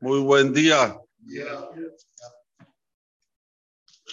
Muy 0.00 0.20
buen 0.20 0.52
día. 0.52 0.94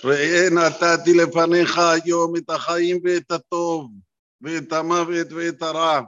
ראה 0.04 0.50
נתתי 0.52 1.14
לפניך 1.14 1.78
היום 1.78 2.36
את 2.36 2.50
החיים 2.50 3.00
ואת 3.04 3.32
הטוב, 3.32 3.92
ואת 4.42 4.74
המוות 4.74 5.28
ואת 5.32 5.62
הרע. 5.62 6.02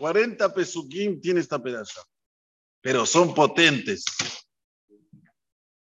40 0.00 0.48
pesukim 0.54 1.20
tiene 1.20 1.40
esta 1.40 1.60
pedaza, 1.60 2.00
pero 2.80 3.04
son 3.04 3.34
potentes. 3.34 4.04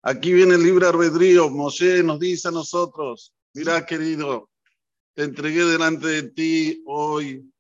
Aquí 0.03 0.33
viene 0.33 0.55
el 0.55 0.63
libre 0.63 0.87
albedrío. 0.87 1.51
Moshe 1.51 2.03
nos 2.03 2.19
dice 2.19 2.49
a 2.49 2.51
nosotros, 2.51 3.35
mira 3.53 3.85
querido, 3.85 4.49
te 5.15 5.25
entregué 5.25 5.65
delante 5.65 6.07
de 6.07 6.23
ti 6.31 6.83
hoy 6.87 7.53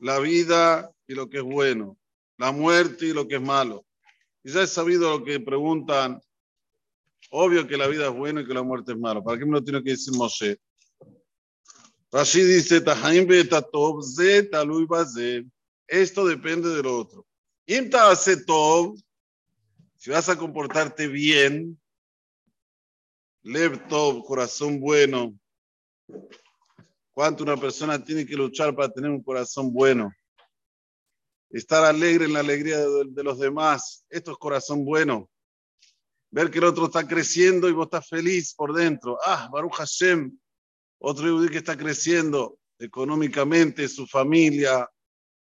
la 0.00 0.18
vida 0.18 0.92
y 1.06 1.14
lo 1.14 1.30
que 1.30 1.38
es 1.38 1.44
bueno, 1.44 1.96
la 2.39 2.51
muerte 2.53 3.05
y 3.05 3.13
lo 3.13 3.27
que 3.27 3.35
es 3.35 3.41
malo. 3.41 3.85
Y 4.43 4.51
ya 4.51 4.63
he 4.63 4.67
sabido 4.67 5.19
lo 5.19 5.25
que 5.25 5.39
preguntan. 5.41 6.19
Obvio 7.31 7.67
que 7.67 7.77
la 7.77 7.87
vida 7.87 8.07
es 8.07 8.13
buena 8.13 8.41
y 8.41 8.47
que 8.47 8.53
la 8.53 8.63
muerte 8.63 8.93
es 8.93 8.97
mala. 8.97 9.21
¿Para 9.21 9.37
qué 9.37 9.45
me 9.45 9.51
lo 9.51 9.63
tiene 9.63 9.83
que 9.83 9.91
decir 9.91 10.13
Moshe? 10.15 10.57
Rashi 12.11 12.41
dice, 12.41 12.77
esto 15.87 16.25
depende 16.25 16.69
del 16.69 16.87
otro. 16.87 17.27
Si 19.97 20.09
vas 20.09 20.29
a 20.29 20.37
comportarte 20.37 21.07
bien, 21.07 21.79
Lev 23.43 23.85
Tov, 23.89 24.23
corazón 24.23 24.79
bueno. 24.79 25.37
¿Cuánto 27.11 27.43
una 27.43 27.57
persona 27.57 28.01
tiene 28.01 28.25
que 28.25 28.35
luchar 28.35 28.73
para 28.73 28.89
tener 28.89 29.11
un 29.11 29.21
corazón 29.21 29.73
bueno? 29.73 30.09
Estar 31.49 31.83
alegre 31.83 32.25
en 32.25 32.33
la 32.33 32.41
alegría 32.41 32.77
de, 32.77 33.23
los 33.23 33.39
demás. 33.39 34.05
Esto 34.09 34.31
es 34.31 34.37
corazón 34.37 34.85
bueno. 34.85 35.29
Ver 36.31 36.51
que 36.51 36.59
el 36.59 36.65
otro 36.65 36.85
está 36.85 37.07
creciendo 37.07 37.67
y 37.67 37.71
vos 37.71 37.85
estás 37.85 38.07
feliz 38.07 38.53
por 38.53 38.73
dentro. 38.73 39.17
Ah, 39.25 39.49
Baruch 39.51 39.73
Hashem, 39.73 40.37
otro 40.99 41.35
judío 41.35 41.49
que 41.49 41.57
está 41.57 41.75
creciendo 41.75 42.59
económicamente, 42.77 43.87
su 43.87 44.05
familia, 44.05 44.87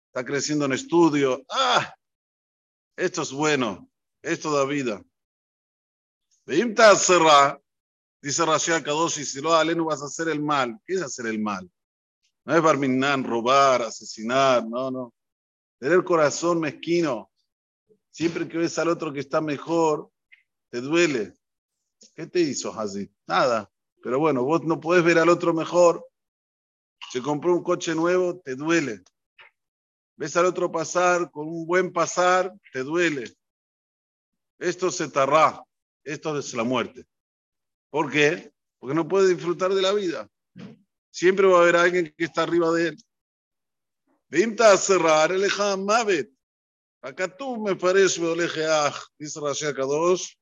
está 0.07 0.25
creciendo 0.25 0.65
en 0.65 0.73
estudio. 0.73 1.45
Ah, 1.51 1.95
esto 2.97 3.23
es 3.23 3.33
bueno, 3.33 3.91
esto 4.23 4.53
da 4.53 4.65
vida. 4.65 5.03
Dice 8.23 8.45
Rashi 8.45 8.73
Kadosh, 8.83 9.21
y 9.21 9.25
si 9.25 9.41
lo 9.41 9.55
aleno 9.55 9.87
vas 9.87 10.03
a 10.03 10.07
hacer 10.07 10.29
el 10.29 10.43
mal. 10.43 10.79
¿Qué 10.85 10.95
es 10.95 11.03
hacer 11.03 11.27
el 11.27 11.39
mal? 11.39 11.71
No 12.45 12.55
es 12.55 12.63
barminan, 12.63 13.25
robar, 13.25 13.83
asesinar, 13.83 14.67
no, 14.67 14.91
no. 14.91 15.15
Tener 15.81 16.05
corazón 16.05 16.61
mezquino. 16.61 17.31
Siempre 18.11 18.47
que 18.47 18.59
ves 18.59 18.79
al 18.79 18.89
otro 18.89 19.13
que 19.13 19.21
está 19.21 19.41
mejor, 19.41 20.11
te 20.71 20.81
duele. 20.83 21.33
¿Qué 22.15 22.27
te 22.27 22.41
hizo 22.41 22.79
así? 22.79 23.11
Nada. 23.27 23.71
Pero 24.03 24.19
bueno, 24.19 24.45
vos 24.45 24.63
no 24.65 24.79
podés 24.79 25.03
ver 25.03 25.19
al 25.19 25.31
otro 25.31 25.55
mejor. 25.55 26.07
Se 27.11 27.23
compró 27.23 27.55
un 27.55 27.63
coche 27.63 27.95
nuevo, 27.95 28.39
te 28.41 28.55
duele. 28.55 29.03
Ves 30.17 30.37
al 30.37 30.45
otro 30.45 30.71
pasar 30.71 31.31
con 31.31 31.49
un 31.49 31.67
buen 31.67 31.93
pasar, 31.93 32.53
te 32.75 32.81
duele. 32.83 33.35
Esto 34.59 34.91
se 34.91 35.09
tarra. 35.09 35.65
Esto 36.05 36.39
es 36.39 36.53
la 36.53 36.65
muerte. 36.65 37.07
¿Por 37.89 38.11
qué? 38.11 38.53
Porque 38.79 38.95
no 38.95 39.09
puede 39.09 39.35
disfrutar 39.35 39.73
de 39.73 39.83
la 39.83 39.93
vida. 39.93 40.29
Siempre 41.11 41.47
va 41.47 41.59
a 41.59 41.63
haber 41.63 41.77
alguien 41.77 42.15
que 42.17 42.25
está 42.25 42.43
arriba 42.43 42.71
de 42.73 42.89
él. 42.89 42.97
Vinta 44.31 44.73
a 44.73 44.77
cerrar 44.77 45.33
el 45.33 45.51
Mavet. 45.79 46.31
Acá 47.03 47.27
tú 47.27 47.57
me 47.57 47.75
parece, 47.75 48.21
dice 49.19 49.41
Rashi 49.41 49.75
Kadosh, 49.75 50.35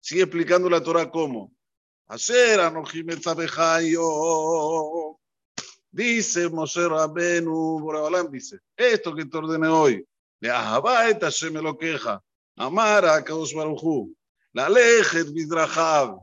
sigue 0.00 0.22
explicando 0.22 0.68
la 0.68 0.82
Torah 0.82 1.08
cómo. 1.08 1.52
Ayer 2.08 2.58
Anohim 2.58 3.06
yo. 3.88 5.20
Dice 5.92 6.48
Moshe 6.48 6.88
Rabenu, 6.88 7.78
Borabalam 7.80 8.30
dice, 8.30 8.58
esto 8.76 9.14
que 9.14 9.24
te 9.24 9.38
ordené 9.38 9.68
hoy, 9.68 10.06
de 10.40 10.50
Ahabayt 10.50 11.22
Hashem 11.22 11.54
me 11.54 11.62
lo 11.62 11.78
queja, 11.78 12.20
Amar 12.56 13.04
a 13.06 13.24
Kadosh 13.24 13.54
Baruchu, 13.54 14.12
la 14.52 14.68
lejet 14.68 15.28
Midrachav, 15.28 16.18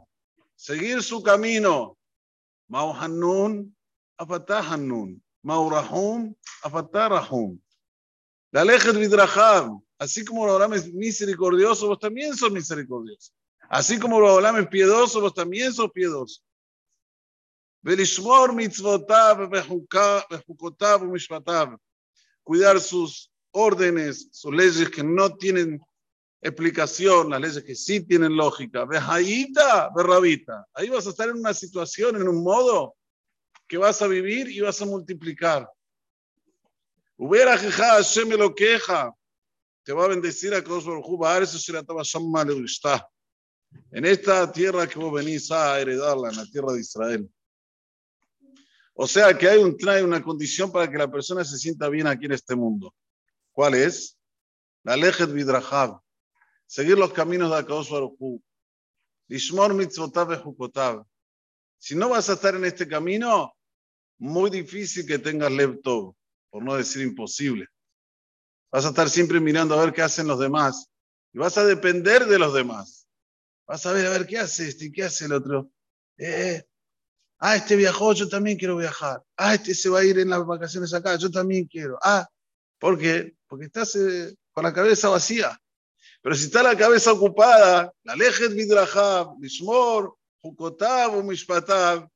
seguir 0.55 1.01
su 1.01 1.23
camino. 1.23 1.97
Mao 2.67 2.93
Hanun, 2.93 3.75
Maurahum 5.43 6.35
Afatarahum. 6.63 7.59
Lalejet 8.53 8.95
Vidrahab. 8.95 9.79
Así 9.99 10.25
como 10.25 10.41
Boreolam 10.41 10.73
es 10.73 10.91
misericordioso, 10.91 11.87
vos 11.87 11.99
también 11.99 12.35
sos 12.35 12.51
misericordioso. 12.51 13.31
Así 13.69 13.99
como 13.99 14.19
Boreolam 14.19 14.57
es 14.57 14.67
piedoso, 14.67 15.21
vos 15.21 15.33
también 15.33 15.73
sos 15.73 15.91
piedoso. 15.91 16.41
Belishmor 17.81 18.53
mitzvotav 18.53 19.49
bejukotav 19.49 21.03
mishvatav. 21.05 21.77
Cuidar 22.43 22.79
sus 22.79 23.31
órdenes, 23.51 24.29
sus 24.31 24.53
leyes 24.53 24.89
que 24.89 25.03
no 25.03 25.35
tienen 25.35 25.81
explicación, 26.41 27.29
las 27.29 27.41
leyes 27.41 27.63
que 27.63 27.75
sí 27.75 28.01
tienen 28.01 28.35
lógica. 28.35 28.85
Bejaita, 28.85 29.89
berrabita. 29.95 30.65
Ahí 30.73 30.89
vas 30.89 31.07
a 31.07 31.11
estar 31.11 31.29
en 31.29 31.37
una 31.37 31.53
situación, 31.53 32.17
en 32.17 32.27
un 32.27 32.43
modo 32.43 32.95
que 33.73 33.77
vas 33.79 34.03
a 34.03 34.07
vivir 34.07 34.51
y 34.51 34.59
vas 34.59 34.79
a 34.83 34.85
multiplicar. 34.85 35.67
Hubiera 37.17 37.57
queja, 37.57 37.95
Hashem 37.95 38.29
lo 38.33 38.53
queja. 38.53 39.11
Te 39.83 39.91
va 39.91 40.05
a 40.05 40.09
bendecir 40.09 40.53
a 40.53 40.63
será 41.57 41.83
está. 42.65 43.09
En 43.91 44.05
esta 44.05 44.51
tierra 44.51 44.85
que 44.85 44.99
vos 44.99 45.11
venís 45.11 45.49
a 45.49 45.79
heredarla, 45.81 46.29
en 46.29 46.35
la 46.35 46.45
tierra 46.45 46.71
de 46.71 46.81
Israel. 46.81 47.27
O 48.93 49.07
sea 49.07 49.35
que 49.35 49.49
hay 49.49 49.63
un 49.63 49.75
trae 49.75 50.03
una 50.03 50.21
condición 50.21 50.71
para 50.71 50.87
que 50.87 50.99
la 50.99 51.09
persona 51.09 51.43
se 51.43 51.57
sienta 51.57 51.89
bien 51.89 52.05
aquí 52.05 52.25
en 52.25 52.33
este 52.33 52.55
mundo. 52.55 52.93
¿Cuál 53.53 53.73
es? 53.73 54.19
La 54.83 54.95
lejet 54.95 55.31
vidrahab 55.31 55.99
seguir 56.67 56.95
los 56.95 57.11
caminos 57.11 57.49
de 57.49 57.57
Akadosh 57.57 57.89
Baruj 57.89 58.39
Ishmor 59.29 59.73
mitzvotav 59.73 61.07
Si 61.79 61.95
no 61.95 62.09
vas 62.09 62.29
a 62.29 62.33
estar 62.33 62.53
en 62.53 62.65
este 62.65 62.87
camino, 62.87 63.55
muy 64.23 64.49
difícil 64.49 65.05
que 65.05 65.19
tengas 65.19 65.51
lepto, 65.51 66.15
por 66.49 66.63
no 66.63 66.75
decir 66.75 67.01
imposible. 67.01 67.67
Vas 68.71 68.85
a 68.85 68.89
estar 68.89 69.09
siempre 69.09 69.41
mirando 69.41 69.77
a 69.77 69.83
ver 69.83 69.93
qué 69.93 70.01
hacen 70.01 70.27
los 70.27 70.39
demás 70.39 70.89
y 71.33 71.39
vas 71.39 71.57
a 71.57 71.65
depender 71.65 72.25
de 72.25 72.39
los 72.39 72.53
demás. 72.53 73.05
Vas 73.67 73.85
a 73.85 73.91
ver 73.91 74.05
a 74.07 74.11
ver 74.11 74.25
qué 74.25 74.37
hace 74.37 74.69
este 74.69 74.85
y 74.85 74.91
qué 74.93 75.03
hace 75.03 75.25
el 75.25 75.33
otro. 75.33 75.69
Eh, 76.17 76.63
ah, 77.39 77.57
este 77.57 77.75
viajó, 77.75 78.13
yo 78.13 78.29
también 78.29 78.57
quiero 78.57 78.77
viajar. 78.77 79.21
Ah, 79.35 79.55
este 79.55 79.75
se 79.75 79.89
va 79.89 79.99
a 79.99 80.05
ir 80.05 80.17
en 80.17 80.29
las 80.29 80.45
vacaciones 80.45 80.93
acá, 80.93 81.17
yo 81.17 81.29
también 81.29 81.65
quiero. 81.65 81.99
Ah, 82.01 82.25
¿por 82.79 82.97
qué? 82.97 83.35
Porque 83.45 83.65
estás 83.65 83.93
eh, 83.95 84.33
con 84.53 84.63
la 84.63 84.71
cabeza 84.71 85.09
vacía. 85.09 85.59
Pero 86.21 86.33
si 86.33 86.45
está 86.45 86.63
la 86.63 86.77
cabeza 86.77 87.11
ocupada, 87.11 87.91
la 88.03 88.15
lejet 88.15 88.53
midrahab, 88.53 89.37
lishmor, 89.41 90.15
hukotab 90.41 91.13
o 91.13 91.23
mishpatab, 91.23 92.07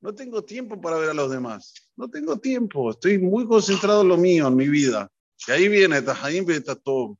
no 0.00 0.14
tengo 0.14 0.42
tiempo 0.42 0.80
para 0.80 0.96
ver 0.96 1.10
a 1.10 1.14
los 1.14 1.30
demás. 1.30 1.74
No 1.96 2.08
tengo 2.08 2.38
tiempo. 2.38 2.90
Estoy 2.90 3.18
muy 3.18 3.46
concentrado 3.46 4.02
en 4.02 4.08
lo 4.08 4.16
mío, 4.16 4.48
en 4.48 4.56
mi 4.56 4.68
vida. 4.68 5.10
Y 5.46 5.50
ahí 5.52 5.68
viene 5.68 6.02
Tahaim 6.02 6.46
todo. 6.82 7.18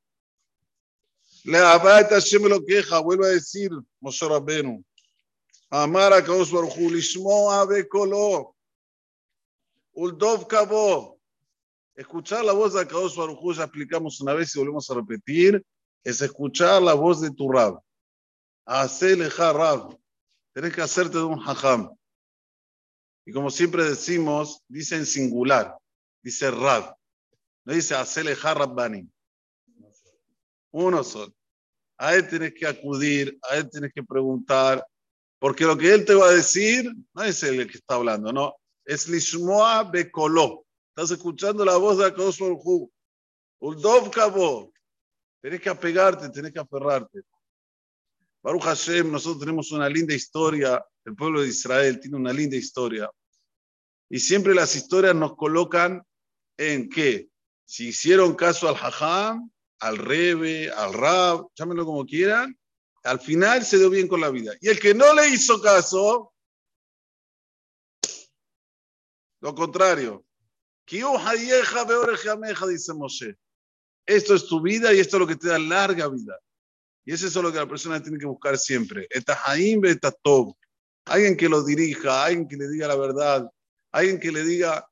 La 1.45 1.73
abata 1.73 2.19
me 2.41 2.49
lo 2.49 2.65
queja, 2.65 2.99
vuelvo 2.99 3.25
a 3.25 3.29
decir, 3.29 3.71
Moshe 4.01 4.29
Rabbenu. 4.29 4.85
Amar 5.71 6.13
a 6.13 6.23
Kaos 6.23 6.51
Baruchu, 6.51 6.91
lishmo 6.91 7.51
ave 7.51 7.89
kolo. 7.89 8.55
Uldov 9.93 10.47
kabo. 10.47 11.19
Escuchar 11.95 12.45
la 12.45 12.53
voz 12.53 12.75
de 12.75 12.87
Kaos 12.87 13.17
Baruchu, 13.17 13.55
ya 13.55 13.65
explicamos 13.65 14.21
una 14.21 14.35
vez 14.35 14.55
y 14.55 14.59
volvemos 14.59 14.91
a 14.91 14.95
repetir 14.95 15.65
es 16.05 16.21
escuchar 16.23 16.83
la 16.83 16.95
voz 16.95 17.21
de 17.21 17.31
tu 17.31 17.51
Rab. 17.51 17.81
Haceleja 18.67 19.53
Rab. 19.53 19.99
Tienes 20.53 20.75
que 20.75 20.83
hacerte 20.83 21.19
de 21.19 21.25
un 21.25 21.39
hajam. 21.39 21.91
Y 23.25 23.33
como 23.33 23.51
siempre 23.51 23.85
decimos, 23.85 24.63
dice 24.69 24.97
en 24.97 25.07
singular, 25.07 25.77
dice 26.23 26.51
Rab. 26.51 26.97
No 27.65 27.75
dice 27.75 27.95
Haceleja 27.95 28.55
Rabbani. 28.55 29.09
Uno 30.73 31.05
solo. 31.05 31.35
A 31.99 32.15
él 32.15 32.29
tienes 32.29 32.55
que 32.55 32.67
acudir, 32.67 33.39
a 33.43 33.57
él 33.57 33.69
tienes 33.69 33.93
que 33.93 34.03
preguntar, 34.03 34.85
porque 35.39 35.65
lo 35.65 35.77
que 35.77 35.93
él 35.93 36.05
te 36.05 36.15
va 36.15 36.29
a 36.29 36.33
decir 36.33 36.91
no 37.15 37.23
es 37.23 37.43
el 37.43 37.71
que 37.71 37.79
está 37.79 37.97
hablando, 37.97 38.33
no. 38.33 38.55
Es 38.85 39.09
Lishmoa 39.09 39.85
Bekolo. 39.85 40.65
Estás 40.89 41.11
escuchando 41.11 41.65
la 41.65 41.77
voz 41.77 41.99
de 41.99 42.07
Akadosh 42.07 42.41
Baruj 42.41 42.91
Uldov 43.61 44.11
Kabo. 44.11 44.73
Tenés 45.41 45.61
que 45.61 45.69
apegarte, 45.69 46.29
tenés 46.31 46.53
que 46.53 46.59
aferrarte. 46.59 47.21
Baruch 48.43 48.63
Hashem, 48.63 49.11
nosotros 49.11 49.41
tenemos 49.41 49.71
una 49.71 49.89
linda 49.89 50.15
historia, 50.15 50.85
el 51.05 51.15
pueblo 51.15 51.43
de 51.43 51.49
Israel 51.49 52.01
tiene 52.01 52.17
una 52.17 52.33
linda 52.33 52.57
historia. 52.57 53.11
Y 54.09 54.19
siempre 54.19 54.55
las 54.55 54.75
historias 54.75 55.15
nos 55.15 55.37
colocan 55.37 56.03
en 56.57 56.89
que 56.89 57.29
si 57.65 57.89
hicieron 57.89 58.35
caso 58.35 58.69
al 58.69 58.77
hajam, 58.77 59.51
al 59.79 59.99
Rebe, 59.99 60.71
al 60.71 60.93
Rab, 60.93 61.49
llámenlo 61.55 61.87
como 61.87 62.05
quieran, 62.05 62.59
al 63.05 63.21
final 63.21 63.65
se 63.65 63.79
dio 63.79 63.91
bien 63.91 64.09
con 64.09 64.21
la 64.21 64.31
vida. 64.31 64.53
Y 64.61 64.69
el 64.69 64.79
que 64.79 64.95
no 64.95 65.15
le 65.15 65.29
hizo 65.29 65.61
caso, 65.61 66.33
lo 69.41 69.55
contrario. 69.55 70.25
Dice 72.67 72.93
Moshe. 72.95 73.37
Esto 74.05 74.35
es 74.35 74.47
tu 74.47 74.61
vida 74.61 74.93
y 74.93 74.99
esto 74.99 75.17
es 75.17 75.21
lo 75.21 75.27
que 75.27 75.37
te 75.37 75.49
da 75.49 75.59
larga 75.59 76.09
vida. 76.09 76.39
Y 77.05 77.13
eso 77.13 77.27
es 77.27 77.35
lo 77.35 77.53
que 77.53 77.59
la 77.59 77.69
persona 77.69 78.03
tiene 78.03 78.19
que 78.19 78.27
buscar 78.27 78.59
siempre. 78.59 79.09
Alguien 81.05 81.37
que 81.37 81.49
lo 81.49 81.65
dirija, 81.65 82.25
alguien 82.25 82.47
que 82.47 82.57
le 82.57 82.69
diga 82.69 82.87
la 82.87 82.97
verdad, 82.97 83.51
alguien 83.91 84.21
que 84.21 84.31
le 84.31 84.45
diga 84.45 84.89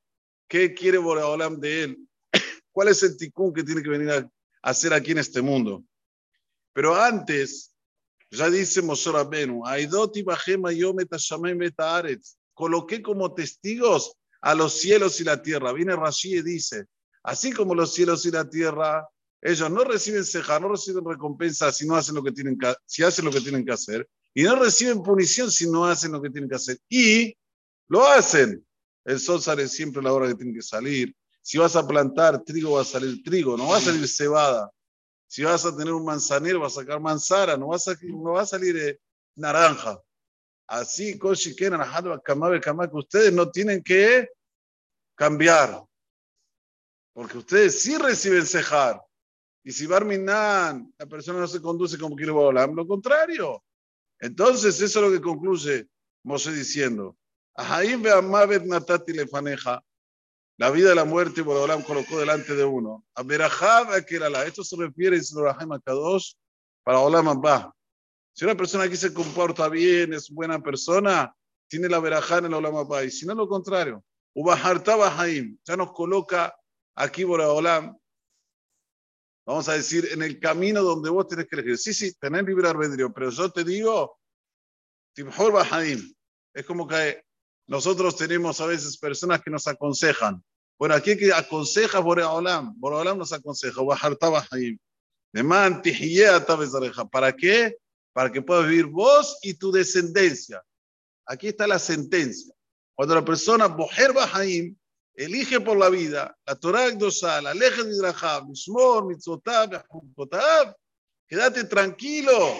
qué 0.47 0.73
quiere 0.73 0.97
Boreolam 0.97 1.59
de 1.59 1.83
él, 1.83 1.97
cuál 2.71 2.89
es 2.89 3.03
el 3.03 3.15
ticún 3.15 3.53
que 3.53 3.63
tiene 3.63 3.83
que 3.83 3.89
venir 3.89 4.11
a 4.11 4.29
hacer 4.61 4.93
aquí 4.93 5.11
en 5.11 5.19
este 5.19 5.41
mundo. 5.41 5.83
Pero 6.73 6.95
antes, 6.95 7.73
ya 8.31 8.49
dice 8.49 8.81
Moshe 8.81 9.11
Rabbenu, 9.11 9.63
coloqué 12.53 13.01
como 13.01 13.33
testigos 13.33 14.17
a 14.41 14.55
los 14.55 14.79
cielos 14.79 15.19
y 15.19 15.23
la 15.23 15.41
tierra. 15.41 15.73
Viene 15.73 15.95
Rashi 15.95 16.35
y 16.35 16.41
dice, 16.41 16.85
así 17.23 17.51
como 17.51 17.75
los 17.75 17.93
cielos 17.93 18.25
y 18.25 18.31
la 18.31 18.49
tierra, 18.49 19.07
ellos 19.41 19.71
no 19.71 19.83
reciben 19.83 20.25
ceja, 20.25 20.59
no 20.59 20.69
reciben 20.69 21.05
recompensa 21.05 21.71
si 21.71 21.87
no 21.87 21.95
hacen 21.95 22.15
lo 22.15 22.23
que 22.23 22.31
tienen 22.31 22.57
que, 22.57 22.73
si 22.85 23.03
hacen 23.03 23.25
lo 23.25 23.31
que 23.31 23.41
tienen 23.41 23.65
que 23.65 23.71
hacer, 23.71 24.07
y 24.33 24.43
no 24.43 24.55
reciben 24.55 25.01
punición 25.01 25.49
si 25.49 25.69
no 25.69 25.85
hacen 25.85 26.11
lo 26.11 26.21
que 26.21 26.29
tienen 26.29 26.49
que 26.49 26.55
hacer. 26.55 26.77
Y 26.87 27.35
lo 27.87 28.07
hacen. 28.07 28.65
El 29.03 29.19
sol 29.19 29.41
sale 29.41 29.67
siempre 29.67 30.01
a 30.01 30.03
la 30.03 30.13
hora 30.13 30.27
que 30.27 30.35
tiene 30.35 30.53
que 30.53 30.61
salir. 30.61 31.15
Si 31.41 31.57
vas 31.57 31.75
a 31.75 31.87
plantar 31.87 32.43
trigo, 32.43 32.73
va 32.73 32.81
a 32.81 32.85
salir 32.85 33.23
trigo, 33.23 33.57
no 33.57 33.69
va 33.69 33.77
a 33.77 33.81
salir 33.81 34.07
cebada. 34.07 34.69
Si 35.27 35.43
vas 35.43 35.65
a 35.65 35.75
tener 35.75 35.93
un 35.93 36.05
manzanero, 36.05 36.59
va 36.59 36.67
a 36.67 36.71
sacar 36.71 36.99
manzana, 36.99 37.57
no 37.57 37.69
va 37.69 37.77
a, 37.77 37.79
salir, 37.79 38.13
no 38.13 38.33
va 38.33 38.41
a 38.41 38.45
salir 38.45 38.77
eh, 38.77 38.99
naranja. 39.35 39.99
Así, 40.67 41.17
que 41.17 41.27
ustedes 41.27 43.33
no 43.33 43.49
tienen 43.49 43.81
que 43.81 44.29
cambiar. 45.15 45.83
Porque 47.13 47.39
ustedes 47.39 47.81
sí 47.81 47.97
reciben 47.97 48.45
cejar. 48.45 49.01
Y 49.63 49.71
si 49.71 49.85
Barminan, 49.85 50.93
la 50.97 51.05
persona 51.05 51.39
no 51.39 51.47
se 51.47 51.61
conduce 51.61 51.97
como 51.97 52.15
quiere 52.15 52.31
volar, 52.31 52.69
lo 52.69 52.87
contrario. 52.87 53.63
Entonces, 54.19 54.81
eso 54.81 54.99
es 54.99 55.05
lo 55.05 55.11
que 55.11 55.21
concluye 55.21 55.87
Moshe 56.23 56.51
diciendo. 56.51 57.15
La 57.55 57.79
vida 60.71 60.91
y 60.91 60.95
la 60.95 61.05
muerte, 61.05 61.41
Borolam 61.41 61.83
colocó 61.83 62.19
delante 62.19 62.55
de 62.55 62.63
uno. 62.63 63.05
A 63.15 63.23
Esto 64.45 64.63
se 64.63 64.77
refiere, 64.77 65.17
a 65.17 65.79
Kadosh, 65.79 66.33
para 66.83 66.99
Olam 66.99 67.29
Abba. 67.29 67.73
Si 68.33 68.45
una 68.45 68.55
persona 68.55 68.83
aquí 68.85 68.95
se 68.95 69.13
comporta 69.13 69.67
bien, 69.69 70.13
es 70.13 70.29
buena 70.29 70.61
persona, 70.61 71.33
tiene 71.67 71.89
la 71.89 71.99
verajá 71.99 72.37
en 72.37 72.45
el 72.45 72.53
Olam 72.53 72.77
Abba. 72.77 73.03
Y 73.03 73.11
si 73.11 73.25
no, 73.25 73.35
lo 73.35 73.47
contrario. 73.47 74.03
Ubahartaba 74.33 75.19
Haim, 75.19 75.57
ya 75.65 75.75
nos 75.75 75.91
coloca 75.91 76.55
aquí 76.95 77.23
Olam 77.23 77.97
vamos 79.49 79.67
a 79.67 79.73
decir, 79.73 80.07
en 80.11 80.21
el 80.21 80.39
camino 80.39 80.83
donde 80.83 81.09
vos 81.09 81.27
tenés 81.27 81.47
que 81.47 81.55
elegir. 81.55 81.75
Sí, 81.79 81.91
sí, 81.91 82.13
tenés 82.19 82.43
libre 82.43 82.69
albedrío, 82.69 83.11
pero 83.11 83.31
yo 83.31 83.51
te 83.51 83.63
digo, 83.63 84.19
Timhor 85.15 85.51
Bahaim, 85.51 86.13
es 86.53 86.65
como 86.67 86.87
que 86.87 87.23
nosotros 87.65 88.15
tenemos 88.15 88.61
a 88.61 88.67
veces 88.67 88.95
personas 88.99 89.41
que 89.41 89.49
nos 89.49 89.65
aconsejan. 89.65 90.43
Bueno, 90.77 90.93
aquí 90.93 91.17
que 91.17 91.33
aconseja 91.33 91.97
Boreolam, 91.97 92.79
Boreolam 92.79 93.17
nos 93.17 93.33
aconseja, 93.33 93.81
¿Para 97.11 97.35
qué? 97.35 97.75
Para 98.13 98.31
que 98.31 98.43
puedas 98.43 98.67
vivir 98.67 98.85
vos 98.85 99.39
y 99.41 99.55
tu 99.55 99.71
descendencia. 99.71 100.63
Aquí 101.25 101.47
está 101.47 101.65
la 101.65 101.79
sentencia. 101.79 102.53
Cuando 102.93 103.15
la 103.15 103.25
persona, 103.25 103.65
Boher 103.65 104.13
Bahaim, 104.13 104.77
elige 105.25 105.59
por 105.59 105.77
la 105.77 105.89
vida, 105.89 106.37
la 106.45 106.55
Torah 106.55 106.89
Gdosha, 106.89 107.41
la 107.41 107.53
Leje 107.53 107.83
Midrahab, 107.83 108.47
Mishmor, 108.47 109.05
Mitzotab, 109.05 109.83
quédate 111.27 111.65
tranquilo. 111.65 112.55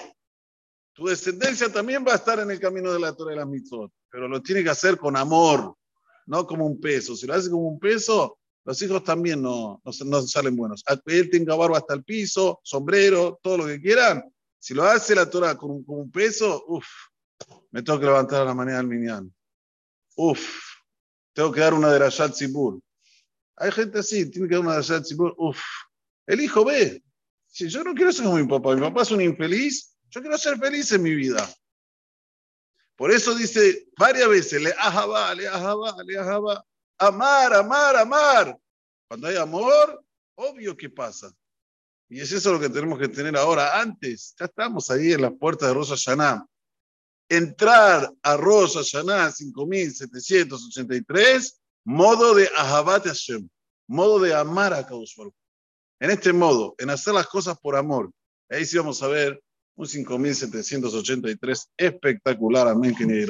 Tu 0.93 1.05
descendencia 1.07 1.71
también 1.71 2.03
va 2.05 2.13
a 2.13 2.15
estar 2.15 2.39
en 2.39 2.51
el 2.51 2.59
camino 2.59 2.91
de 2.91 2.99
la 2.99 3.15
Torah 3.15 3.33
y 3.33 3.37
la 3.37 3.45
Mitzot, 3.45 3.91
pero 4.09 4.27
lo 4.27 4.41
tiene 4.41 4.61
que 4.61 4.69
hacer 4.69 4.97
con 4.97 5.15
amor, 5.15 5.73
no 6.25 6.45
como 6.45 6.65
un 6.65 6.81
peso. 6.81 7.15
Si 7.15 7.25
lo 7.25 7.33
hace 7.33 7.49
como 7.49 7.69
un 7.69 7.79
peso, 7.79 8.37
los 8.65 8.81
hijos 8.81 9.05
también 9.05 9.41
no, 9.41 9.81
no, 9.83 10.21
salen 10.23 10.57
buenos. 10.57 10.83
Él 11.05 11.29
tenga 11.29 11.55
barba 11.55 11.77
hasta 11.77 11.93
el 11.93 12.03
piso, 12.03 12.59
sombrero, 12.61 13.39
todo 13.41 13.59
lo 13.59 13.65
que 13.67 13.79
quieran. 13.79 14.23
Si 14.59 14.73
lo 14.73 14.83
hace 14.83 15.15
la 15.15 15.29
Torah 15.29 15.55
con, 15.55 15.81
un 15.87 16.11
peso, 16.11 16.65
uff, 16.67 16.87
me 17.71 17.81
tengo 17.81 17.99
que 17.99 18.05
levantar 18.05 18.41
a 18.41 18.45
la 18.45 18.53
mañana 18.53 18.79
del 18.79 18.87
Minyan. 18.87 19.33
Uff, 20.17 20.78
tengo 21.39 21.53
que 21.53 21.61
dar 21.61 21.73
una 21.73 21.89
de 21.89 21.99
Rashat 21.99 22.35
Zibur. 22.35 22.81
Hay 23.55 23.71
gente 23.71 23.99
así, 23.99 24.29
tiene 24.29 24.49
que 24.49 24.55
dar 24.55 24.61
una 24.61 24.71
de 24.73 24.79
Rashat 24.79 25.05
Zibur. 25.05 25.33
Uf, 25.37 25.57
el 26.27 26.41
hijo 26.41 26.65
ve. 26.65 27.01
Si 27.47 27.69
yo 27.69 27.81
no 27.81 27.93
quiero 27.93 28.11
ser 28.11 28.25
como 28.25 28.35
mi 28.35 28.45
papá, 28.45 28.75
mi 28.75 28.81
papá 28.81 29.03
es 29.03 29.11
un 29.11 29.21
infeliz, 29.21 29.95
yo 30.09 30.19
quiero 30.19 30.37
ser 30.37 30.57
feliz 30.59 30.91
en 30.91 31.01
mi 31.01 31.15
vida. 31.15 31.49
Por 32.97 33.09
eso 33.09 33.33
dice 33.35 33.87
varias 33.97 34.27
veces, 34.27 34.61
le 34.61 34.71
ajaba, 34.71 35.33
le 35.33 35.47
ajaba, 35.47 35.95
le 36.03 36.19
ajaba. 36.19 36.65
Amar, 36.97 37.53
amar, 37.53 37.95
amar. 37.95 38.59
Cuando 39.07 39.27
hay 39.27 39.37
amor, 39.37 40.03
obvio 40.35 40.75
que 40.75 40.89
pasa. 40.89 41.33
Y 42.09 42.19
es 42.19 42.33
eso 42.33 42.51
lo 42.51 42.59
que 42.59 42.67
tenemos 42.67 42.99
que 42.99 43.07
tener 43.07 43.37
ahora. 43.37 43.79
Antes, 43.79 44.35
ya 44.37 44.43
estamos 44.43 44.91
ahí 44.91 45.13
en 45.13 45.21
la 45.21 45.31
puerta 45.31 45.67
de 45.67 45.73
Rosa 45.73 45.95
Shaná 45.95 46.45
entrar 47.29 48.11
a 48.23 48.37
Rosh 48.37 48.75
Hashanah 48.75 49.31
5783, 49.31 51.61
modo 51.85 52.35
de 52.35 52.49
Ahabat 52.57 53.05
Hashem, 53.05 53.47
modo 53.87 54.19
de 54.19 54.33
amar 54.33 54.73
a 54.73 54.85
Kadosh 54.85 55.15
En 55.99 56.11
este 56.11 56.33
modo, 56.33 56.75
en 56.79 56.89
hacer 56.89 57.13
las 57.13 57.27
cosas 57.27 57.57
por 57.59 57.75
amor. 57.75 58.11
Ahí 58.49 58.65
sí 58.65 58.77
vamos 58.77 59.03
a 59.03 59.07
ver 59.07 59.39
un 59.75 59.87
5783 59.87 61.69
espectacular. 61.77 62.67
Amén, 62.67 62.95
que 62.95 63.05
ni 63.05 63.23